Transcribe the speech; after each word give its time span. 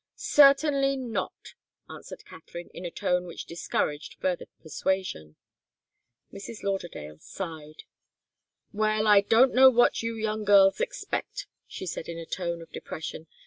"Certainly 0.15 0.97
not!" 0.97 1.53
answered 1.87 2.25
Katharine, 2.25 2.71
in 2.73 2.85
a 2.85 2.89
tone 2.89 3.25
which 3.27 3.45
discouraged 3.45 4.15
further 4.15 4.47
persuasion. 4.63 5.35
Mrs. 6.33 6.63
Lauderdale 6.63 7.19
sighed. 7.19 7.83
"Well 8.73 9.05
I 9.05 9.21
don't 9.21 9.53
know 9.53 9.69
what 9.69 10.01
you 10.01 10.15
young 10.15 10.43
girls 10.43 10.81
expect," 10.81 11.45
she 11.67 11.85
said, 11.85 12.07
in 12.09 12.17
a 12.17 12.25
tone 12.25 12.63
of 12.63 12.71
depression. 12.71 13.27